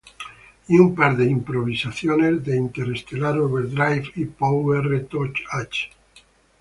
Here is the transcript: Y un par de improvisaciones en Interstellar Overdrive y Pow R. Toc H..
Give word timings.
Y 0.67 0.79
un 0.79 0.95
par 0.95 1.15
de 1.15 1.25
improvisaciones 1.29 2.47
en 2.47 2.57
Interstellar 2.63 3.37
Overdrive 3.37 4.11
y 4.15 4.25
Pow 4.25 4.73
R. 4.73 5.01
Toc 5.01 5.35
H.. 5.51 5.91